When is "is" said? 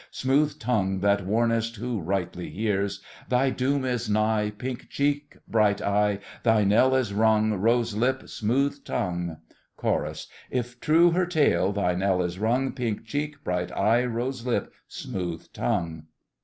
3.85-4.09, 6.95-7.13, 12.23-12.39